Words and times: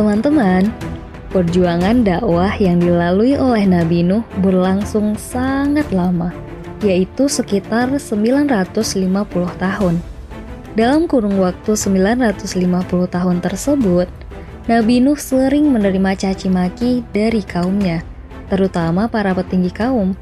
Teman-teman, 0.00 0.64
perjuangan 1.28 2.00
dakwah 2.00 2.56
yang 2.56 2.80
dilalui 2.80 3.36
oleh 3.36 3.68
Nabi 3.68 4.00
Nuh 4.00 4.24
berlangsung 4.40 5.12
sangat 5.20 5.92
lama, 5.92 6.32
yaitu 6.80 7.28
sekitar 7.28 7.92
950 7.92 8.96
tahun. 9.60 10.00
Dalam 10.72 11.04
kurung 11.04 11.36
waktu 11.36 11.76
950 11.76 13.12
tahun 13.12 13.44
tersebut, 13.44 14.08
Nabi 14.72 15.04
Nuh 15.04 15.20
sering 15.20 15.68
menerima 15.68 16.16
caci 16.16 16.48
maki 16.48 17.04
dari 17.12 17.44
kaumnya, 17.44 18.00
terutama 18.48 19.04
para 19.04 19.36
petinggi 19.36 19.68
kaum. 19.68 20.16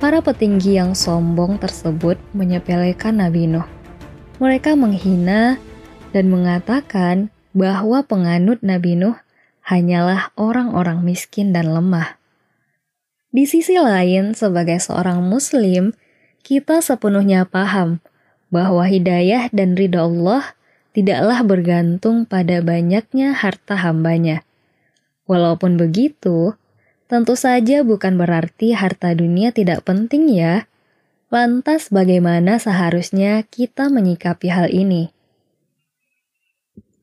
Para 0.00 0.24
petinggi 0.24 0.80
yang 0.80 0.96
sombong 0.96 1.60
tersebut 1.60 2.16
menyepelekan 2.32 3.20
Nabi 3.20 3.44
Nuh. 3.44 3.68
Mereka 4.40 4.72
menghina 4.80 5.60
dan 6.16 6.32
mengatakan 6.32 7.28
bahwa 7.50 8.02
penganut 8.06 8.62
Nabi 8.62 8.94
Nuh 8.94 9.18
hanyalah 9.66 10.34
orang-orang 10.38 11.02
miskin 11.02 11.54
dan 11.54 11.70
lemah. 11.70 12.18
Di 13.30 13.46
sisi 13.46 13.78
lain, 13.78 14.34
sebagai 14.34 14.82
seorang 14.82 15.22
Muslim, 15.22 15.94
kita 16.42 16.82
sepenuhnya 16.82 17.46
paham 17.46 18.02
bahwa 18.50 18.82
hidayah 18.82 19.46
dan 19.54 19.78
ridha 19.78 20.02
Allah 20.02 20.58
tidaklah 20.90 21.46
bergantung 21.46 22.26
pada 22.26 22.58
banyaknya 22.58 23.30
harta 23.30 23.78
hambanya. 23.78 24.42
Walaupun 25.30 25.78
begitu, 25.78 26.58
tentu 27.06 27.38
saja 27.38 27.86
bukan 27.86 28.18
berarti 28.18 28.74
harta 28.74 29.14
dunia 29.14 29.54
tidak 29.54 29.86
penting 29.86 30.26
ya. 30.26 30.66
Lantas 31.30 31.94
bagaimana 31.94 32.58
seharusnya 32.58 33.46
kita 33.46 33.86
menyikapi 33.86 34.50
hal 34.50 34.66
ini? 34.74 35.14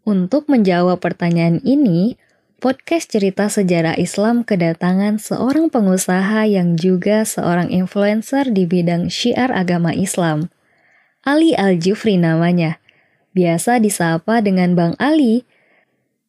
Untuk 0.08 0.48
menjawab 0.48 1.04
pertanyaan 1.04 1.60
ini, 1.68 2.16
podcast 2.64 3.12
cerita 3.12 3.52
sejarah 3.52 4.00
Islam 4.00 4.48
kedatangan 4.48 5.20
seorang 5.20 5.68
pengusaha 5.68 6.48
yang 6.48 6.80
juga 6.80 7.28
seorang 7.28 7.68
influencer 7.68 8.48
di 8.56 8.64
bidang 8.64 9.12
syiar 9.12 9.52
agama 9.52 9.92
Islam. 9.92 10.48
Ali 11.28 11.60
Al-Jufri 11.60 12.16
namanya. 12.16 12.80
Biasa 13.36 13.84
disapa 13.84 14.40
dengan 14.40 14.80
Bang 14.80 14.96
Ali. 14.96 15.44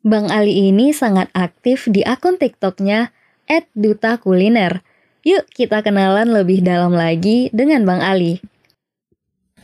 Bang 0.02 0.26
Ali 0.26 0.74
ini 0.74 0.90
sangat 0.90 1.30
aktif 1.30 1.86
di 1.86 2.02
akun 2.02 2.34
TikToknya 2.34 3.14
@duta_kuliner. 3.78 4.82
Yuk 5.22 5.46
kita 5.54 5.86
kenalan 5.86 6.34
lebih 6.34 6.66
dalam 6.66 6.98
lagi 6.98 7.46
dengan 7.54 7.86
Bang 7.86 8.02
Ali. 8.02 8.42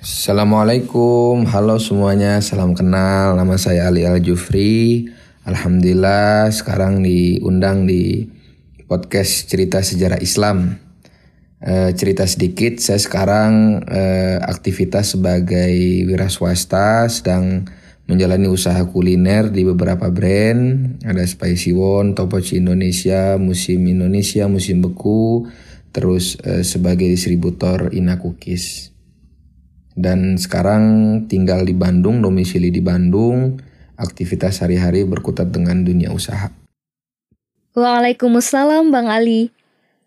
Assalamualaikum, 0.05 1.49
halo 1.49 1.81
semuanya, 1.81 2.37
salam 2.45 2.77
kenal. 2.77 3.41
Nama 3.41 3.57
saya 3.57 3.89
Ali 3.89 4.05
Al 4.05 4.21
Jufri. 4.21 5.09
Alhamdulillah 5.49 6.53
sekarang 6.53 7.01
diundang 7.01 7.89
di 7.89 8.29
podcast 8.85 9.49
cerita 9.49 9.81
sejarah 9.81 10.21
Islam. 10.21 10.77
E, 11.57 11.97
cerita 11.97 12.29
sedikit, 12.29 12.85
saya 12.85 13.01
sekarang 13.01 13.81
e, 13.81 14.03
aktivitas 14.45 15.17
sebagai 15.17 15.73
wira 16.05 16.29
swasta, 16.29 17.09
sedang 17.09 17.65
menjalani 18.05 18.45
usaha 18.45 18.85
kuliner 18.85 19.49
di 19.49 19.65
beberapa 19.65 20.13
brand. 20.13 21.01
Ada 21.01 21.25
Spicy 21.25 21.73
One, 21.73 22.13
Topoci 22.13 22.61
Indonesia, 22.61 23.41
Musim 23.41 23.89
Indonesia, 23.89 24.53
Musim 24.53 24.85
Beku, 24.85 25.49
terus 25.97 26.37
e, 26.45 26.61
sebagai 26.61 27.09
distributor 27.09 27.89
Ina 27.97 28.21
Cookies 28.21 28.94
dan 29.95 30.35
sekarang 30.35 30.83
tinggal 31.31 31.63
di 31.63 31.73
Bandung, 31.75 32.19
domisili 32.19 32.71
di 32.75 32.83
Bandung, 32.83 33.59
aktivitas 33.95 34.59
sehari-hari 34.59 35.07
berkutat 35.07 35.55
dengan 35.55 35.87
dunia 35.87 36.11
usaha. 36.11 36.51
Waalaikumsalam 37.75 38.91
Bang 38.91 39.11
Ali. 39.11 39.51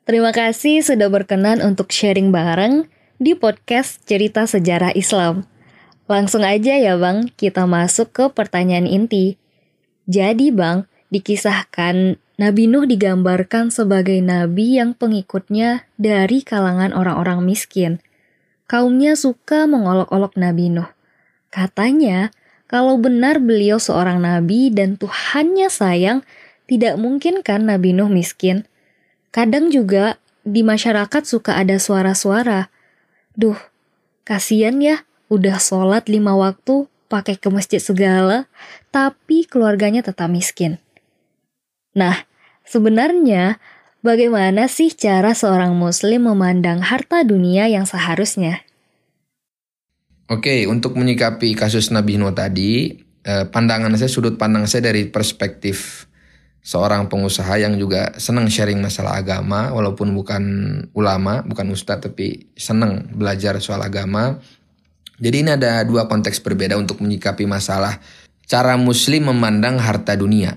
Terima 0.08 0.32
kasih 0.32 0.84
sudah 0.84 1.12
berkenan 1.12 1.60
untuk 1.60 1.92
sharing 1.92 2.32
bareng 2.32 2.88
di 3.20 3.36
podcast 3.36 4.04
Cerita 4.08 4.48
Sejarah 4.48 4.96
Islam. 4.96 5.44
Langsung 6.08 6.48
aja 6.48 6.80
ya 6.80 6.96
Bang, 6.96 7.28
kita 7.36 7.68
masuk 7.68 8.16
ke 8.16 8.26
pertanyaan 8.32 8.88
inti. 8.88 9.36
Jadi 10.08 10.56
Bang, 10.56 10.88
dikisahkan 11.12 12.16
Nabi 12.40 12.64
Nuh 12.72 12.88
digambarkan 12.88 13.74
sebagai 13.74 14.16
nabi 14.24 14.80
yang 14.80 14.96
pengikutnya 14.96 15.90
dari 16.00 16.44
kalangan 16.44 16.96
orang-orang 16.96 17.44
miskin– 17.44 18.00
kaumnya 18.68 19.16
suka 19.16 19.66
mengolok-olok 19.66 20.36
Nabi 20.36 20.70
Nuh. 20.70 20.92
Katanya, 21.50 22.30
kalau 22.68 23.00
benar 23.00 23.40
beliau 23.40 23.80
seorang 23.80 24.20
nabi 24.20 24.68
dan 24.68 25.00
Tuhannya 25.00 25.72
sayang, 25.72 26.28
tidak 26.68 27.00
mungkin 27.00 27.40
kan 27.40 27.64
Nabi 27.64 27.96
Nuh 27.96 28.12
miskin. 28.12 28.68
Kadang 29.32 29.72
juga 29.72 30.20
di 30.44 30.68
masyarakat 30.68 31.24
suka 31.24 31.56
ada 31.56 31.80
suara-suara. 31.80 32.68
Duh, 33.40 33.56
kasihan 34.28 34.76
ya, 34.84 35.08
udah 35.32 35.60
sholat 35.64 36.12
lima 36.12 36.36
waktu, 36.36 36.92
pakai 37.08 37.40
ke 37.40 37.48
masjid 37.48 37.80
segala, 37.80 38.52
tapi 38.92 39.48
keluarganya 39.48 40.04
tetap 40.04 40.28
miskin. 40.28 40.84
Nah, 41.96 42.28
sebenarnya 42.68 43.64
Bagaimana 44.08 44.72
sih 44.72 44.96
cara 44.96 45.36
seorang 45.36 45.76
muslim 45.76 46.32
memandang 46.32 46.80
harta 46.80 47.28
dunia 47.28 47.68
yang 47.68 47.84
seharusnya? 47.84 48.64
Oke, 50.32 50.64
untuk 50.64 50.96
menyikapi 50.96 51.52
kasus 51.60 51.92
Nabi 51.92 52.16
Nuh 52.16 52.32
tadi, 52.32 53.04
eh, 53.04 53.44
pandangan 53.52 53.92
saya, 54.00 54.08
sudut 54.08 54.40
pandang 54.40 54.64
saya 54.64 54.96
dari 54.96 55.12
perspektif 55.12 56.08
seorang 56.64 57.12
pengusaha 57.12 57.60
yang 57.60 57.76
juga 57.76 58.16
senang 58.16 58.48
sharing 58.48 58.80
masalah 58.80 59.20
agama, 59.20 59.76
walaupun 59.76 60.16
bukan 60.16 60.44
ulama, 60.96 61.44
bukan 61.44 61.68
ustadz, 61.76 62.08
tapi 62.08 62.48
senang 62.56 63.12
belajar 63.12 63.60
soal 63.60 63.84
agama. 63.84 64.40
Jadi 65.20 65.36
ini 65.36 65.52
ada 65.52 65.84
dua 65.84 66.08
konteks 66.08 66.40
berbeda 66.40 66.80
untuk 66.80 67.04
menyikapi 67.04 67.44
masalah 67.44 68.00
cara 68.48 68.80
muslim 68.80 69.36
memandang 69.36 69.76
harta 69.84 70.16
dunia. 70.16 70.56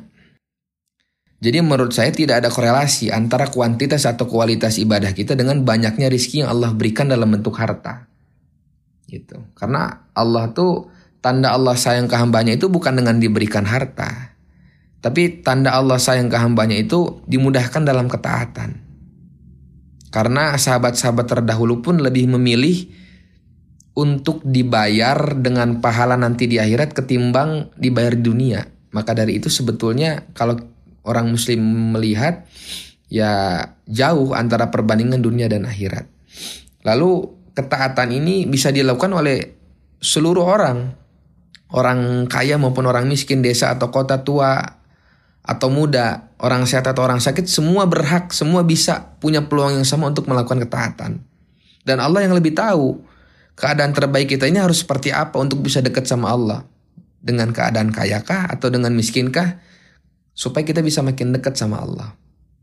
Jadi 1.41 1.65
menurut 1.65 1.97
saya 1.97 2.13
tidak 2.13 2.45
ada 2.45 2.53
korelasi 2.53 3.09
antara 3.09 3.49
kuantitas 3.49 4.05
atau 4.05 4.29
kualitas 4.29 4.77
ibadah 4.77 5.17
kita 5.17 5.33
dengan 5.33 5.65
banyaknya 5.65 6.13
rizki 6.13 6.45
yang 6.45 6.53
Allah 6.53 6.77
berikan 6.77 7.09
dalam 7.09 7.33
bentuk 7.33 7.57
harta. 7.57 8.05
Gitu. 9.09 9.41
Karena 9.57 10.05
Allah 10.13 10.53
tuh 10.53 10.93
tanda 11.25 11.57
Allah 11.57 11.81
sayang 11.81 12.13
ke 12.13 12.17
hambanya 12.21 12.61
itu 12.61 12.69
bukan 12.69 12.93
dengan 12.93 13.17
diberikan 13.17 13.65
harta. 13.65 14.37
Tapi 15.01 15.41
tanda 15.41 15.73
Allah 15.73 15.97
sayang 15.97 16.29
ke 16.29 16.37
hambanya 16.37 16.77
itu 16.77 17.25
dimudahkan 17.25 17.89
dalam 17.89 18.05
ketaatan. 18.05 18.77
Karena 20.13 20.53
sahabat-sahabat 20.61 21.25
terdahulu 21.25 21.81
pun 21.81 22.05
lebih 22.05 22.29
memilih 22.37 22.85
untuk 23.97 24.45
dibayar 24.45 25.41
dengan 25.41 25.81
pahala 25.81 26.21
nanti 26.21 26.45
di 26.45 26.61
akhirat 26.61 26.93
ketimbang 26.93 27.73
dibayar 27.81 28.13
di 28.13 28.23
dunia. 28.23 28.61
Maka 28.93 29.17
dari 29.17 29.39
itu 29.39 29.49
sebetulnya 29.49 30.31
kalau 30.35 30.59
orang 31.05 31.33
muslim 31.33 31.61
melihat 31.97 32.45
ya 33.11 33.63
jauh 33.91 34.33
antara 34.33 34.71
perbandingan 34.71 35.21
dunia 35.21 35.51
dan 35.51 35.67
akhirat. 35.67 36.07
Lalu 36.87 37.29
ketaatan 37.53 38.15
ini 38.15 38.47
bisa 38.47 38.73
dilakukan 38.73 39.13
oleh 39.13 39.39
seluruh 40.01 40.47
orang. 40.47 40.97
Orang 41.71 42.27
kaya 42.27 42.59
maupun 42.59 42.83
orang 42.91 43.07
miskin, 43.07 43.47
desa 43.47 43.71
atau 43.71 43.95
kota 43.95 44.27
tua 44.27 44.59
atau 45.47 45.69
muda, 45.71 46.35
orang 46.43 46.67
sehat 46.67 46.91
atau 46.91 47.07
orang 47.07 47.23
sakit, 47.23 47.47
semua 47.47 47.87
berhak, 47.87 48.35
semua 48.35 48.67
bisa 48.67 49.15
punya 49.23 49.47
peluang 49.47 49.79
yang 49.79 49.87
sama 49.87 50.11
untuk 50.11 50.27
melakukan 50.27 50.67
ketaatan. 50.67 51.23
Dan 51.87 52.03
Allah 52.03 52.27
yang 52.27 52.35
lebih 52.35 52.59
tahu 52.59 52.99
keadaan 53.55 53.95
terbaik 53.95 54.35
kita 54.35 54.51
ini 54.51 54.59
harus 54.59 54.83
seperti 54.83 55.15
apa 55.15 55.39
untuk 55.39 55.63
bisa 55.63 55.79
dekat 55.79 56.11
sama 56.11 56.35
Allah. 56.35 56.67
Dengan 57.21 57.53
keadaan 57.55 57.93
kayakah 57.95 58.51
atau 58.51 58.73
dengan 58.73 58.91
miskinkah? 58.97 59.70
Supaya 60.33 60.65
kita 60.65 60.81
bisa 60.81 61.01
makin 61.05 61.35
dekat 61.35 61.57
sama 61.57 61.83
Allah. 61.83 62.17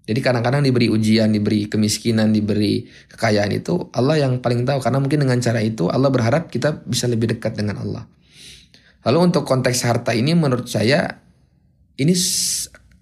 Jadi 0.07 0.23
kadang-kadang 0.23 0.63
diberi 0.63 0.87
ujian, 0.87 1.27
diberi 1.35 1.67
kemiskinan, 1.67 2.31
diberi 2.31 2.87
kekayaan 3.11 3.51
itu 3.51 3.91
Allah 3.91 4.23
yang 4.23 4.39
paling 4.39 4.63
tahu 4.63 4.79
karena 4.79 5.03
mungkin 5.03 5.27
dengan 5.27 5.35
cara 5.43 5.59
itu 5.59 5.91
Allah 5.91 6.07
berharap 6.07 6.47
kita 6.47 6.87
bisa 6.87 7.11
lebih 7.11 7.35
dekat 7.35 7.59
dengan 7.59 7.83
Allah. 7.83 8.07
Lalu 9.03 9.19
untuk 9.31 9.43
konteks 9.43 9.83
harta 9.83 10.15
ini 10.15 10.31
menurut 10.31 10.71
saya 10.71 11.19
ini 11.99 12.15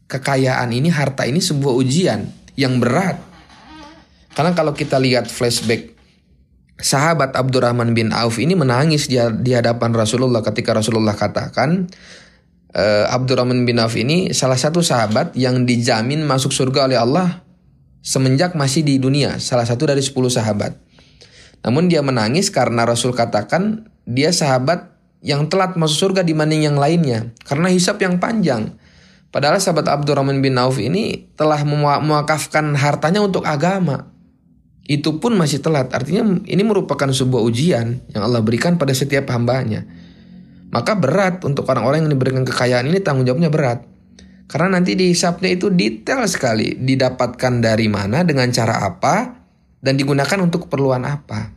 kekayaan 0.09 0.73
ini 0.73 0.89
harta 0.89 1.29
ini 1.29 1.37
sebuah 1.37 1.77
ujian 1.77 2.25
yang 2.57 2.81
berat. 2.81 3.21
Karena 4.33 4.57
kalau 4.57 4.73
kita 4.73 4.97
lihat 4.97 5.29
flashback 5.29 5.95
sahabat 6.81 7.37
Abdurrahman 7.37 7.95
bin 7.95 8.11
Auf 8.11 8.41
ini 8.41 8.57
menangis 8.57 9.07
di, 9.07 9.15
di 9.39 9.51
hadapan 9.55 9.95
Rasulullah 9.95 10.43
ketika 10.43 10.75
Rasulullah 10.75 11.15
katakan 11.15 11.87
uh, 12.75 13.09
Abdurrahman 13.09 13.63
bin 13.63 13.79
Auf 13.79 13.95
ini 13.95 14.35
salah 14.35 14.59
satu 14.59 14.83
sahabat 14.83 15.33
yang 15.33 15.63
dijamin 15.63 16.21
masuk 16.27 16.51
surga 16.51 16.91
oleh 16.91 16.99
Allah 16.99 17.41
semenjak 18.05 18.53
masih 18.53 18.85
di 18.85 19.01
dunia, 19.01 19.41
salah 19.41 19.65
satu 19.65 19.89
dari 19.89 20.03
10 20.03 20.13
sahabat. 20.29 20.77
Namun 21.65 21.89
dia 21.89 22.05
menangis 22.05 22.53
karena 22.53 22.85
Rasul 22.85 23.17
katakan 23.17 23.89
dia 24.05 24.29
sahabat 24.29 24.93
yang 25.25 25.49
telat 25.49 25.73
masuk 25.73 26.13
surga 26.13 26.21
dibanding 26.21 26.69
yang 26.69 26.77
lainnya 26.77 27.33
karena 27.49 27.73
hisap 27.73 27.97
yang 28.05 28.21
panjang. 28.21 28.77
Padahal 29.33 29.57
sahabat 29.57 29.89
Abdurrahman 29.89 30.39
bin 30.39 30.55
Auf 30.61 30.77
ini 30.77 31.33
telah 31.33 31.65
mewakafkan 31.65 32.77
hartanya 32.77 33.25
untuk 33.25 33.43
agama. 33.43 34.13
Itu 34.85 35.17
pun 35.17 35.33
masih 35.33 35.65
telat. 35.65 35.89
Artinya 35.91 36.45
ini 36.45 36.61
merupakan 36.61 37.09
sebuah 37.09 37.41
ujian 37.41 38.05
yang 38.13 38.21
Allah 38.21 38.45
berikan 38.45 38.77
pada 38.77 38.93
setiap 38.93 39.33
hambanya. 39.33 39.83
Maka 40.73 40.97
berat 40.97 41.43
untuk 41.45 41.67
orang-orang 41.69 42.05
yang 42.07 42.11
diberikan 42.13 42.43
kekayaan 42.43 42.89
ini 42.89 42.99
tanggung 43.03 43.25
jawabnya 43.27 43.51
berat. 43.53 43.85
Karena 44.45 44.77
nanti 44.77 44.93
dihisapnya 44.93 45.49
itu 45.57 45.73
detail 45.73 46.25
sekali. 46.29 46.77
Didapatkan 46.77 47.53
dari 47.61 47.89
mana, 47.89 48.21
dengan 48.21 48.49
cara 48.53 48.85
apa, 48.85 49.45
dan 49.81 49.97
digunakan 49.97 50.37
untuk 50.41 50.69
keperluan 50.69 51.05
apa. 51.05 51.49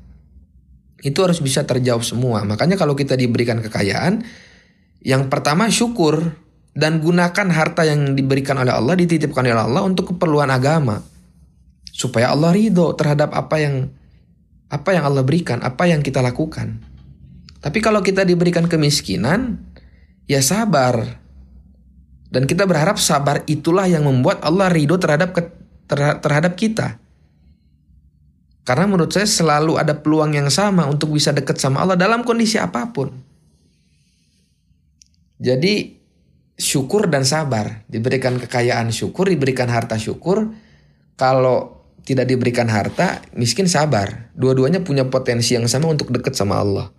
Itu 1.00 1.24
harus 1.24 1.38
bisa 1.44 1.64
terjawab 1.64 2.02
semua. 2.02 2.42
Makanya 2.48 2.80
kalau 2.80 2.96
kita 2.96 3.14
diberikan 3.14 3.60
kekayaan, 3.60 4.24
yang 5.04 5.30
pertama 5.30 5.68
syukur 5.70 6.36
dan 6.74 6.98
gunakan 6.98 7.48
harta 7.52 7.86
yang 7.86 8.16
diberikan 8.16 8.58
oleh 8.58 8.72
Allah, 8.72 8.94
dititipkan 8.98 9.44
oleh 9.46 9.62
Allah 9.62 9.82
untuk 9.84 10.16
keperluan 10.16 10.48
agama. 10.48 11.04
Supaya 11.92 12.30
Allah 12.30 12.54
ridho 12.54 12.94
terhadap 12.94 13.34
apa 13.34 13.56
yang 13.58 13.90
apa 14.68 14.92
yang 14.92 15.04
Allah 15.08 15.24
berikan, 15.24 15.64
apa 15.64 15.88
yang 15.88 16.04
kita 16.04 16.20
lakukan. 16.20 16.78
Tapi 17.58 17.78
kalau 17.82 17.98
kita 18.02 18.22
diberikan 18.22 18.70
kemiskinan, 18.70 19.58
ya 20.30 20.38
sabar. 20.38 21.18
Dan 22.28 22.44
kita 22.44 22.68
berharap 22.68 23.00
sabar 23.00 23.42
itulah 23.48 23.88
yang 23.88 24.04
membuat 24.04 24.44
Allah 24.44 24.68
ridho 24.68 25.00
terhadap 25.00 25.32
terhadap 26.20 26.52
kita. 26.54 27.00
Karena 28.68 28.84
menurut 28.84 29.08
saya 29.08 29.24
selalu 29.24 29.80
ada 29.80 29.96
peluang 29.96 30.36
yang 30.36 30.52
sama 30.52 30.84
untuk 30.84 31.16
bisa 31.16 31.32
dekat 31.32 31.56
sama 31.56 31.80
Allah 31.80 31.96
dalam 31.96 32.20
kondisi 32.20 32.60
apa 32.60 32.84
pun. 32.92 33.08
Jadi 35.40 35.96
syukur 36.60 37.08
dan 37.08 37.24
sabar. 37.24 37.88
Diberikan 37.88 38.36
kekayaan 38.36 38.92
syukur, 38.92 39.32
diberikan 39.32 39.72
harta 39.72 39.96
syukur. 39.96 40.52
Kalau 41.16 41.80
tidak 42.04 42.28
diberikan 42.28 42.68
harta, 42.68 43.24
miskin 43.32 43.64
sabar. 43.64 44.28
Dua-duanya 44.36 44.84
punya 44.84 45.08
potensi 45.08 45.56
yang 45.56 45.64
sama 45.64 45.88
untuk 45.88 46.12
dekat 46.12 46.36
sama 46.36 46.60
Allah. 46.60 46.92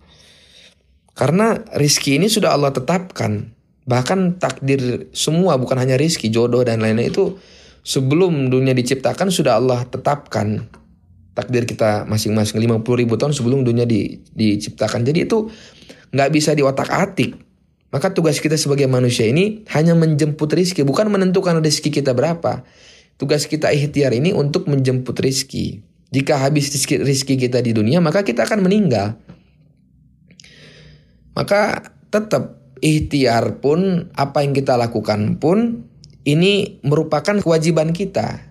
Karena 1.20 1.60
rizki 1.76 2.16
ini 2.16 2.32
sudah 2.32 2.56
Allah 2.56 2.72
tetapkan. 2.72 3.52
Bahkan 3.84 4.40
takdir 4.40 5.12
semua 5.12 5.60
bukan 5.60 5.76
hanya 5.76 6.00
rizki, 6.00 6.32
jodoh 6.32 6.64
dan 6.64 6.80
lain-lain 6.80 7.12
itu 7.12 7.36
sebelum 7.84 8.48
dunia 8.48 8.72
diciptakan 8.72 9.28
sudah 9.28 9.60
Allah 9.60 9.84
tetapkan. 9.84 10.64
Takdir 11.36 11.68
kita 11.68 12.08
masing-masing 12.08 12.56
50 12.56 13.00
ribu 13.04 13.20
tahun 13.20 13.36
sebelum 13.36 13.68
dunia 13.68 13.84
di, 13.84 14.24
diciptakan. 14.32 15.04
Jadi 15.04 15.28
itu 15.28 15.52
nggak 16.16 16.30
bisa 16.32 16.56
diotak 16.56 16.88
atik 16.88 17.36
maka 17.90 18.14
tugas 18.14 18.38
kita 18.38 18.54
sebagai 18.54 18.86
manusia 18.86 19.26
ini 19.26 19.66
hanya 19.74 19.98
menjemput 19.98 20.46
rizki, 20.54 20.86
bukan 20.86 21.10
menentukan 21.10 21.58
rizki 21.58 21.90
kita 21.90 22.14
berapa. 22.14 22.62
Tugas 23.18 23.50
kita 23.50 23.68
ikhtiar 23.74 24.14
ini 24.14 24.30
untuk 24.30 24.70
menjemput 24.70 25.18
rizki. 25.18 25.82
Jika 26.14 26.38
habis 26.38 26.70
rizki, 26.86 27.34
kita 27.34 27.58
di 27.58 27.74
dunia, 27.74 27.98
maka 27.98 28.22
kita 28.22 28.46
akan 28.46 28.64
meninggal. 28.66 29.18
Maka 31.34 31.92
tetap 32.10 32.58
ikhtiar 32.80 33.60
pun, 33.62 34.10
apa 34.16 34.42
yang 34.42 34.56
kita 34.56 34.74
lakukan 34.74 35.38
pun, 35.38 35.86
ini 36.26 36.80
merupakan 36.84 37.38
kewajiban 37.40 37.94
kita. 37.94 38.50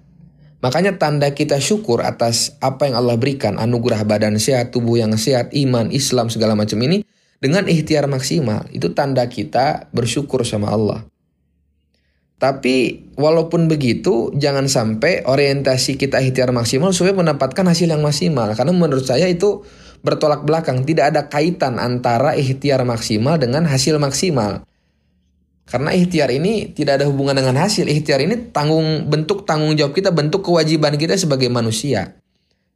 Makanya 0.59 0.99
tanda 0.99 1.31
kita 1.31 1.63
syukur 1.63 2.03
atas 2.03 2.59
apa 2.59 2.91
yang 2.91 2.99
Allah 2.99 3.15
berikan, 3.15 3.55
anugerah 3.55 4.03
badan 4.03 4.35
sehat, 4.35 4.75
tubuh 4.75 4.99
yang 4.99 5.15
sehat, 5.15 5.55
iman, 5.55 5.87
Islam, 5.87 6.27
segala 6.27 6.51
macam 6.51 6.75
ini, 6.83 7.07
dengan 7.39 7.63
ikhtiar 7.67 8.11
maksimal. 8.11 8.67
Itu 8.75 8.91
tanda 8.91 9.23
kita 9.31 9.87
bersyukur 9.95 10.43
sama 10.43 10.71
Allah. 10.75 11.07
Tapi 12.39 13.07
walaupun 13.19 13.67
begitu, 13.67 14.31
jangan 14.31 14.71
sampai 14.71 15.27
orientasi 15.27 15.99
kita 15.99 16.23
ikhtiar 16.23 16.55
maksimal 16.55 16.95
supaya 16.95 17.11
mendapatkan 17.15 17.67
hasil 17.67 17.91
yang 17.91 17.99
maksimal. 17.99 18.51
Karena 18.55 18.71
menurut 18.71 19.03
saya 19.03 19.27
itu 19.27 19.67
bertolak 20.01 20.47
belakang. 20.47 20.83
Tidak 20.83 21.05
ada 21.15 21.27
kaitan 21.27 21.77
antara 21.77 22.35
ikhtiar 22.35 22.83
maksimal 22.87 23.39
dengan 23.39 23.67
hasil 23.67 23.99
maksimal. 23.99 24.63
Karena 25.69 25.93
ikhtiar 25.93 26.33
ini 26.33 26.73
tidak 26.73 27.01
ada 27.01 27.05
hubungan 27.05 27.37
dengan 27.37 27.61
hasil. 27.61 27.85
Ikhtiar 27.85 28.25
ini 28.25 28.49
tanggung 28.49 29.05
bentuk 29.05 29.45
tanggung 29.45 29.77
jawab 29.77 29.93
kita, 29.93 30.09
bentuk 30.09 30.41
kewajiban 30.41 30.97
kita 30.97 31.13
sebagai 31.13 31.47
manusia. 31.47 32.17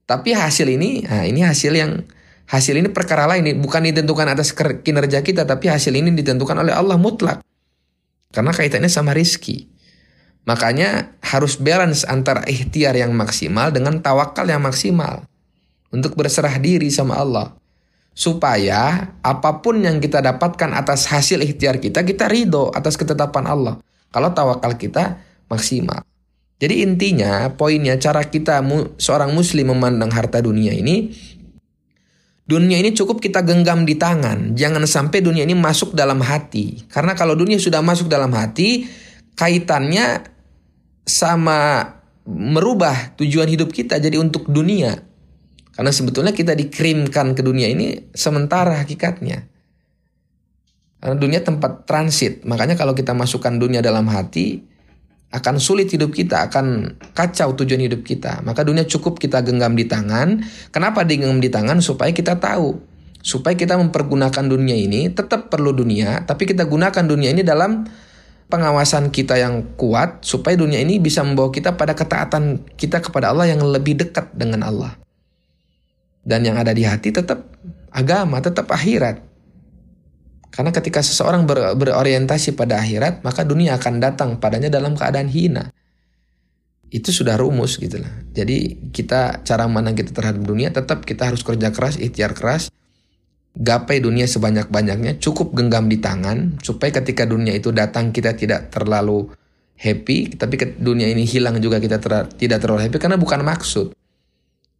Tapi 0.05 0.35
hasil 0.35 0.67
ini, 0.67 1.01
nah 1.07 1.25
ini 1.25 1.41
hasil 1.41 1.73
yang 1.73 2.05
Hasil 2.43 2.75
ini 2.75 2.91
perkara 2.91 3.23
lain, 3.23 3.55
bukan 3.63 3.87
ditentukan 3.87 4.27
atas 4.35 4.51
kinerja 4.83 5.23
kita, 5.23 5.47
tapi 5.47 5.71
hasil 5.71 5.95
ini 5.95 6.11
ditentukan 6.11 6.59
oleh 6.59 6.75
Allah 6.75 6.99
mutlak. 6.99 7.39
Karena 8.33 8.51
kaitannya 8.51 8.91
sama 8.91 9.15
rizki. 9.15 9.71
Makanya 10.43 11.15
harus 11.23 11.55
balance 11.55 12.03
antara 12.03 12.43
ikhtiar 12.43 12.99
yang 12.99 13.15
maksimal 13.15 13.71
dengan 13.71 14.03
tawakal 14.03 14.43
yang 14.43 14.59
maksimal. 14.59 15.23
Untuk 15.93 16.17
berserah 16.17 16.57
diri 16.57 16.89
sama 16.89 17.21
Allah. 17.21 17.53
Supaya 18.13 19.13
apa 19.21 19.61
pun 19.61 19.81
yang 19.81 20.01
kita 20.01 20.21
dapatkan 20.21 20.73
atas 20.73 21.09
hasil 21.09 21.41
ikhtiar 21.45 21.77
kita, 21.77 22.01
kita 22.01 22.25
ridho 22.29 22.73
atas 22.73 22.97
ketetapan 22.97 23.45
Allah. 23.45 23.75
Kalau 24.09 24.33
tawakal 24.33 24.77
kita 24.77 25.21
maksimal. 25.49 26.01
Jadi 26.57 26.85
intinya, 26.85 27.49
poinnya 27.53 27.97
cara 27.97 28.25
kita 28.25 28.61
seorang 28.97 29.33
muslim 29.33 29.73
memandang 29.73 30.13
harta 30.13 30.39
dunia 30.41 30.71
ini 30.71 31.11
Dunia 32.43 32.75
ini 32.75 32.91
cukup 32.91 33.23
kita 33.23 33.39
genggam 33.39 33.87
di 33.87 33.95
tangan. 33.95 34.51
Jangan 34.51 34.83
sampai 34.83 35.23
dunia 35.23 35.47
ini 35.47 35.55
masuk 35.55 35.95
dalam 35.95 36.19
hati. 36.19 36.83
Karena 36.91 37.15
kalau 37.15 37.39
dunia 37.39 37.55
sudah 37.55 37.79
masuk 37.79 38.11
dalam 38.11 38.35
hati, 38.35 38.83
kaitannya 39.39 40.27
sama 41.07 41.87
merubah 42.27 43.15
tujuan 43.15 43.47
hidup 43.47 43.71
kita 43.71 43.95
jadi 43.95 44.19
untuk 44.19 44.51
dunia. 44.51 44.99
Karena 45.73 45.89
sebetulnya 45.89 46.33
kita 46.37 46.53
dikirimkan 46.53 47.33
ke 47.33 47.41
dunia 47.41 47.65
ini 47.65 48.13
sementara 48.13 48.77
hakikatnya. 48.77 49.49
Karena 51.01 51.17
dunia 51.17 51.41
tempat 51.41 51.89
transit. 51.89 52.45
Makanya 52.45 52.77
kalau 52.77 52.93
kita 52.93 53.11
masukkan 53.17 53.57
dunia 53.57 53.81
dalam 53.81 54.05
hati, 54.07 54.63
akan 55.33 55.57
sulit 55.57 55.89
hidup 55.89 56.13
kita, 56.13 56.45
akan 56.47 56.95
kacau 57.17 57.57
tujuan 57.57 57.81
hidup 57.89 58.05
kita. 58.05 58.45
Maka 58.45 58.61
dunia 58.61 58.85
cukup 58.85 59.17
kita 59.17 59.41
genggam 59.41 59.73
di 59.73 59.89
tangan. 59.89 60.45
Kenapa 60.69 61.01
digenggam 61.01 61.41
di 61.41 61.49
tangan? 61.49 61.81
Supaya 61.81 62.13
kita 62.13 62.37
tahu. 62.37 62.77
Supaya 63.25 63.57
kita 63.57 63.73
mempergunakan 63.81 64.45
dunia 64.45 64.77
ini, 64.77 65.09
tetap 65.09 65.49
perlu 65.49 65.73
dunia, 65.73 66.21
tapi 66.27 66.45
kita 66.45 66.69
gunakan 66.69 67.03
dunia 67.07 67.33
ini 67.33 67.41
dalam 67.41 67.87
pengawasan 68.51 69.09
kita 69.09 69.39
yang 69.39 69.73
kuat, 69.79 70.21
supaya 70.21 70.53
dunia 70.53 70.77
ini 70.77 71.01
bisa 71.01 71.25
membawa 71.25 71.49
kita 71.49 71.73
pada 71.73 71.97
ketaatan 71.97 72.61
kita 72.77 73.01
kepada 73.01 73.33
Allah 73.33 73.49
yang 73.49 73.63
lebih 73.63 73.97
dekat 73.97 74.29
dengan 74.35 74.67
Allah. 74.67 75.02
Dan 76.23 76.47
yang 76.47 76.55
ada 76.55 76.71
di 76.71 76.87
hati 76.87 77.11
tetap 77.11 77.51
agama, 77.91 78.39
tetap 78.39 78.71
akhirat. 78.71 79.19
Karena 80.53 80.71
ketika 80.71 81.01
seseorang 81.01 81.49
ber, 81.49 81.75
berorientasi 81.75 82.53
pada 82.55 82.79
akhirat, 82.79 83.25
maka 83.25 83.43
dunia 83.43 83.75
akan 83.75 83.99
datang 83.99 84.29
padanya 84.37 84.69
dalam 84.69 84.93
keadaan 84.93 85.27
hina. 85.27 85.73
Itu 86.93 87.09
sudah 87.09 87.35
rumus 87.41 87.81
gitu 87.81 87.97
lah. 87.97 88.13
Jadi 88.31 88.89
kita 88.93 89.41
cara 89.41 89.65
mana 89.65 89.97
kita 89.97 90.13
terhadap 90.13 90.45
dunia 90.45 90.69
tetap 90.69 91.03
kita 91.09 91.33
harus 91.33 91.41
kerja 91.41 91.73
keras, 91.73 91.97
ikhtiar 91.97 92.37
keras, 92.37 92.69
gapai 93.57 93.97
dunia 93.97 94.29
sebanyak-banyaknya, 94.29 95.17
cukup 95.17 95.57
genggam 95.57 95.89
di 95.89 95.97
tangan 95.97 96.61
supaya 96.61 97.01
ketika 97.01 97.25
dunia 97.25 97.57
itu 97.57 97.73
datang 97.73 98.13
kita 98.13 98.37
tidak 98.37 98.69
terlalu 98.69 99.33
happy, 99.73 100.37
tapi 100.37 100.53
dunia 100.77 101.09
ini 101.09 101.25
hilang 101.25 101.57
juga 101.57 101.81
kita 101.81 101.97
ter, 101.97 102.29
tidak 102.37 102.61
terlalu 102.61 102.89
happy 102.89 102.97
karena 103.01 103.17
bukan 103.17 103.41
maksud. 103.41 103.93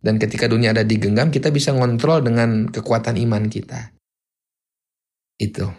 Dan 0.04 0.20
ketika 0.20 0.52
dunia 0.52 0.76
ada 0.76 0.84
digenggam, 0.84 1.32
kita 1.32 1.48
bisa 1.48 1.72
ngontrol 1.72 2.28
dengan 2.28 2.68
kekuatan 2.68 3.16
iman 3.24 3.48
kita. 3.48 3.96
Itu. 5.40 5.72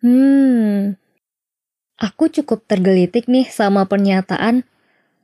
Hmm, 0.00 0.96
aku 2.00 2.32
cukup 2.32 2.64
tergelitik 2.64 3.28
nih 3.28 3.44
sama 3.52 3.84
pernyataan 3.84 4.64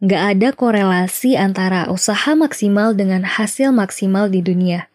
gak 0.04 0.22
ada 0.36 0.48
korelasi 0.52 1.40
antara 1.40 1.88
usaha 1.88 2.36
maksimal 2.36 2.92
dengan 2.92 3.24
hasil 3.24 3.72
maksimal 3.72 4.28
di 4.28 4.44
dunia. 4.44 4.92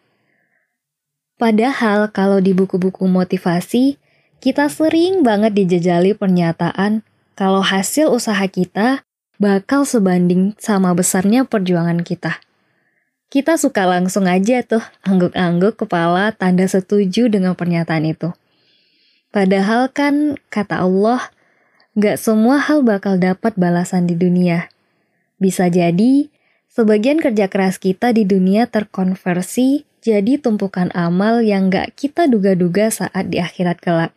Padahal 1.38 2.10
kalau 2.14 2.38
di 2.38 2.54
buku-buku 2.54 3.06
motivasi, 3.06 3.98
kita 4.38 4.70
sering 4.70 5.26
banget 5.26 5.54
dijajali 5.54 6.14
pernyataan 6.14 7.02
kalau 7.38 7.62
hasil 7.62 8.10
usaha 8.10 8.42
kita 8.46 9.06
bakal 9.38 9.86
sebanding 9.86 10.58
sama 10.58 10.90
besarnya 10.92 11.46
perjuangan 11.46 12.02
kita. 12.02 12.42
Kita 13.30 13.54
suka 13.54 13.86
langsung 13.86 14.26
aja 14.26 14.66
tuh 14.66 14.82
angguk-angguk 15.06 15.78
kepala 15.86 16.34
tanda 16.34 16.66
setuju 16.66 17.30
dengan 17.30 17.54
pernyataan 17.54 18.10
itu. 18.10 18.34
Padahal 19.30 19.92
kan 19.94 20.40
kata 20.50 20.82
Allah, 20.82 21.30
gak 21.94 22.18
semua 22.18 22.58
hal 22.58 22.82
bakal 22.82 23.20
dapat 23.20 23.54
balasan 23.54 24.10
di 24.10 24.16
dunia. 24.16 24.72
Bisa 25.36 25.68
jadi, 25.68 26.26
sebagian 26.72 27.20
kerja 27.22 27.46
keras 27.46 27.78
kita 27.78 28.10
di 28.10 28.24
dunia 28.26 28.66
terkonversi 28.66 29.86
jadi 30.02 30.40
tumpukan 30.40 30.88
amal 30.96 31.44
yang 31.44 31.68
gak 31.68 31.94
kita 31.94 32.26
duga-duga 32.26 32.88
saat 32.88 33.28
di 33.28 33.38
akhirat 33.38 33.78
kelak. 33.78 34.16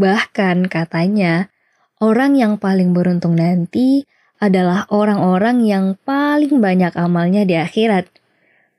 Bahkan 0.00 0.72
katanya, 0.72 1.52
orang 2.00 2.40
yang 2.40 2.56
paling 2.56 2.96
beruntung 2.96 3.36
nanti 3.36 4.08
adalah 4.42 4.90
orang-orang 4.90 5.62
yang 5.62 5.94
paling 6.02 6.58
banyak 6.58 6.90
amalnya 6.98 7.46
di 7.46 7.54
akhirat. 7.54 8.10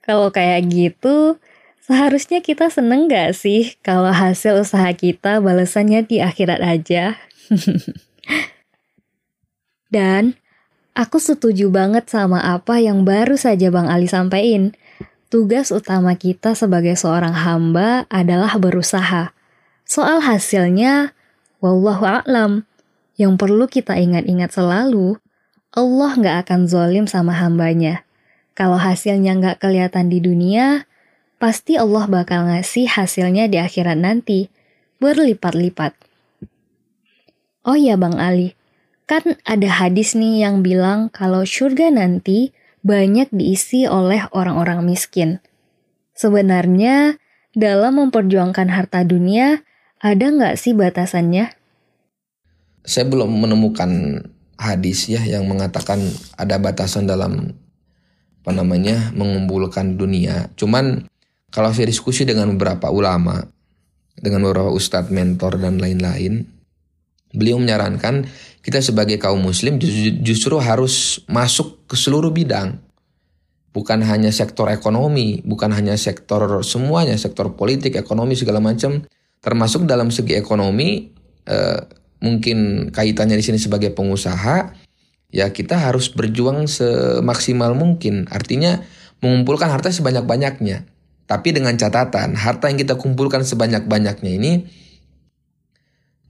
Kalau 0.03 0.27
kayak 0.27 0.67
gitu, 0.67 1.39
seharusnya 1.79 2.43
kita 2.43 2.67
seneng 2.67 3.07
gak 3.07 3.31
sih 3.31 3.79
kalau 3.79 4.11
hasil 4.11 4.59
usaha 4.67 4.91
kita 4.91 5.39
balasannya 5.39 6.03
di 6.03 6.19
akhirat 6.19 6.59
aja? 6.59 7.15
Dan 9.95 10.35
aku 10.91 11.23
setuju 11.23 11.71
banget 11.71 12.11
sama 12.11 12.43
apa 12.43 12.83
yang 12.83 13.07
baru 13.07 13.39
saja 13.39 13.71
Bang 13.71 13.87
Ali 13.87 14.11
sampaikan. 14.11 14.75
Tugas 15.31 15.71
utama 15.71 16.13
kita 16.19 16.59
sebagai 16.59 16.99
seorang 16.99 17.33
hamba 17.33 18.03
adalah 18.11 18.53
berusaha. 18.59 19.31
Soal 19.87 20.19
hasilnya, 20.21 21.15
wallahu 21.63 22.03
a'lam. 22.05 22.67
Yang 23.17 23.33
perlu 23.41 23.65
kita 23.65 23.97
ingat-ingat 23.97 24.53
selalu, 24.53 25.22
Allah 25.73 26.13
nggak 26.13 26.37
akan 26.45 26.69
zolim 26.69 27.05
sama 27.09 27.33
hambanya. 27.33 28.05
Kalau 28.53 28.77
hasilnya 28.77 29.33
nggak 29.33 29.57
kelihatan 29.57 30.05
di 30.05 30.21
dunia, 30.21 30.85
pasti 31.41 31.81
Allah 31.81 32.05
bakal 32.05 32.45
ngasih 32.45 32.85
hasilnya 32.85 33.49
di 33.49 33.57
akhirat 33.57 33.97
nanti, 33.97 34.53
berlipat-lipat. 35.01 35.97
Oh 37.65 37.73
ya 37.73 37.97
Bang 37.97 38.21
Ali, 38.21 38.53
kan 39.09 39.25
ada 39.49 39.81
hadis 39.81 40.13
nih 40.13 40.45
yang 40.45 40.61
bilang 40.61 41.09
kalau 41.09 41.41
surga 41.41 41.89
nanti 41.89 42.53
banyak 42.85 43.33
diisi 43.33 43.89
oleh 43.89 44.29
orang-orang 44.29 44.85
miskin. 44.85 45.41
Sebenarnya, 46.13 47.17
dalam 47.57 47.97
memperjuangkan 47.97 48.69
harta 48.69 49.01
dunia, 49.01 49.65
ada 49.97 50.25
nggak 50.29 50.53
sih 50.53 50.77
batasannya? 50.77 51.49
Saya 52.85 53.09
belum 53.09 53.31
menemukan 53.41 54.21
hadis 54.57 55.09
ya 55.09 55.21
yang 55.23 55.45
mengatakan 55.49 55.99
ada 56.37 56.57
batasan 56.61 57.09
dalam 57.09 57.53
apa 58.43 58.51
namanya 58.51 59.15
mengumpulkan 59.15 59.95
dunia. 59.95 60.51
Cuman 60.59 61.07
kalau 61.53 61.69
saya 61.71 61.87
diskusi 61.87 62.27
dengan 62.27 62.51
beberapa 62.51 62.91
ulama, 62.91 63.39
dengan 64.19 64.43
beberapa 64.43 64.73
ustadz, 64.73 65.13
mentor 65.13 65.63
dan 65.63 65.79
lain-lain, 65.79 66.43
beliau 67.31 67.55
menyarankan 67.57 68.27
kita 68.59 68.79
sebagai 68.79 69.15
kaum 69.19 69.39
muslim 69.39 69.79
justru 70.23 70.59
harus 70.59 71.23
masuk 71.31 71.87
ke 71.87 71.95
seluruh 71.95 72.35
bidang. 72.35 72.83
Bukan 73.73 74.05
hanya 74.05 74.29
sektor 74.29 74.69
ekonomi, 74.69 75.41
bukan 75.41 75.73
hanya 75.73 75.97
sektor 75.97 76.61
semuanya, 76.61 77.17
sektor 77.17 77.57
politik, 77.57 77.97
ekonomi 77.97 78.37
segala 78.37 78.61
macam. 78.61 79.01
Termasuk 79.41 79.89
dalam 79.89 80.13
segi 80.13 80.37
ekonomi, 80.37 81.09
eh, 81.49 81.81
mungkin 82.23 82.89
kaitannya 82.95 83.35
di 83.35 83.43
sini 83.43 83.59
sebagai 83.59 83.91
pengusaha, 83.91 84.71
ya 85.27 85.51
kita 85.51 85.75
harus 85.75 86.07
berjuang 86.15 86.71
semaksimal 86.71 87.75
mungkin. 87.75 88.31
Artinya 88.31 88.79
mengumpulkan 89.19 89.67
harta 89.67 89.91
sebanyak-banyaknya. 89.91 90.87
Tapi 91.27 91.49
dengan 91.51 91.75
catatan, 91.75 92.39
harta 92.39 92.71
yang 92.71 92.79
kita 92.79 92.95
kumpulkan 92.95 93.43
sebanyak-banyaknya 93.43 94.31
ini 94.31 94.51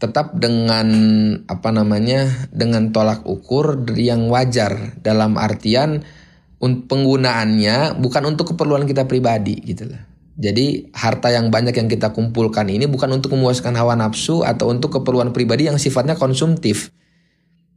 tetap 0.02 0.36
dengan 0.36 0.88
apa 1.48 1.72
namanya 1.72 2.28
dengan 2.52 2.92
tolak 2.92 3.24
ukur 3.24 3.88
yang 3.96 4.28
wajar 4.28 5.00
dalam 5.00 5.40
artian 5.40 6.04
penggunaannya 6.60 8.00
bukan 8.04 8.24
untuk 8.36 8.52
keperluan 8.52 8.84
kita 8.84 9.08
pribadi 9.08 9.56
gitu 9.64 9.96
loh. 9.96 10.13
Jadi 10.34 10.90
harta 10.98 11.30
yang 11.30 11.54
banyak 11.54 11.78
yang 11.78 11.86
kita 11.86 12.10
kumpulkan 12.10 12.66
ini 12.66 12.90
bukan 12.90 13.22
untuk 13.22 13.38
memuaskan 13.38 13.78
hawa 13.78 13.94
nafsu 13.94 14.42
atau 14.42 14.74
untuk 14.74 14.98
keperluan 14.98 15.30
pribadi 15.30 15.70
yang 15.70 15.78
sifatnya 15.78 16.18
konsumtif. 16.18 16.90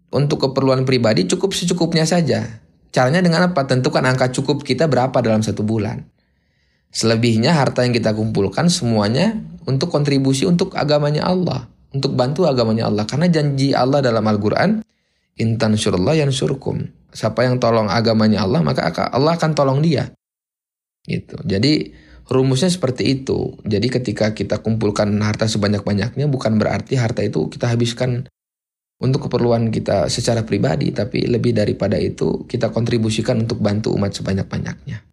Untuk 0.08 0.40
keperluan 0.40 0.88
pribadi 0.88 1.28
cukup 1.28 1.52
secukupnya 1.52 2.08
saja. 2.08 2.64
Caranya 2.94 3.20
dengan 3.20 3.52
apa? 3.52 3.68
Tentukan 3.68 4.00
angka 4.08 4.32
cukup 4.32 4.64
kita 4.64 4.88
berapa 4.88 5.20
dalam 5.20 5.44
satu 5.44 5.60
bulan. 5.60 6.08
Selebihnya 6.88 7.52
harta 7.52 7.84
yang 7.84 7.92
kita 7.92 8.16
kumpulkan 8.16 8.72
semuanya 8.72 9.36
untuk 9.68 9.92
kontribusi 9.92 10.48
untuk 10.48 10.72
agamanya 10.72 11.28
Allah 11.28 11.68
untuk 11.96 12.12
bantu 12.12 12.44
agamanya 12.44 12.92
Allah. 12.92 13.08
Karena 13.08 13.32
janji 13.32 13.72
Allah 13.72 14.04
dalam 14.04 14.20
Al-Quran, 14.20 14.84
Intan 15.40 15.76
surullah 15.76 16.16
yang 16.16 16.32
surkum. 16.32 16.84
Siapa 17.12 17.48
yang 17.48 17.56
tolong 17.56 17.88
agamanya 17.88 18.44
Allah, 18.44 18.60
maka 18.60 18.88
Allah 19.08 19.36
akan 19.36 19.52
tolong 19.56 19.80
dia. 19.80 20.12
Gitu. 21.04 21.40
Jadi 21.44 21.92
rumusnya 22.26 22.70
seperti 22.70 23.22
itu. 23.22 23.54
Jadi 23.62 23.86
ketika 23.90 24.34
kita 24.34 24.58
kumpulkan 24.62 25.14
harta 25.22 25.46
sebanyak-banyaknya, 25.46 26.26
bukan 26.26 26.58
berarti 26.58 26.98
harta 26.98 27.22
itu 27.22 27.46
kita 27.46 27.70
habiskan 27.70 28.26
untuk 28.96 29.28
keperluan 29.28 29.68
kita 29.70 30.08
secara 30.08 30.42
pribadi, 30.42 30.90
tapi 30.90 31.28
lebih 31.28 31.52
daripada 31.52 32.00
itu 32.00 32.48
kita 32.48 32.72
kontribusikan 32.72 33.44
untuk 33.44 33.62
bantu 33.62 33.92
umat 33.94 34.16
sebanyak-banyaknya. 34.16 35.04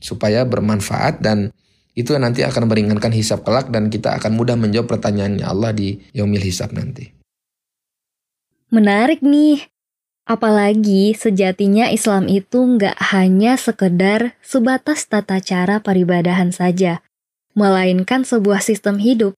Supaya 0.00 0.44
bermanfaat 0.48 1.20
dan 1.20 1.52
itu 1.92 2.14
nanti 2.16 2.46
akan 2.46 2.70
meringankan 2.70 3.12
hisap 3.12 3.44
kelak 3.44 3.68
dan 3.68 3.90
kita 3.92 4.16
akan 4.16 4.32
mudah 4.32 4.56
menjawab 4.56 4.88
pertanyaannya 4.96 5.44
Allah 5.44 5.74
di 5.74 6.00
yaumil 6.14 6.42
hisap 6.42 6.72
nanti. 6.72 7.10
Menarik 8.70 9.20
nih. 9.20 9.66
Apalagi 10.30 11.10
sejatinya 11.10 11.90
Islam 11.90 12.30
itu 12.30 12.62
nggak 12.62 12.94
hanya 13.10 13.58
sekedar 13.58 14.38
sebatas 14.38 15.02
tata 15.10 15.42
cara 15.42 15.82
peribadahan 15.82 16.54
saja, 16.54 17.02
melainkan 17.58 18.22
sebuah 18.22 18.62
sistem 18.62 19.02
hidup. 19.02 19.34